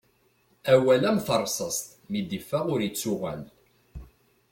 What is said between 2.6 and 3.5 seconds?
ur ittuɣal.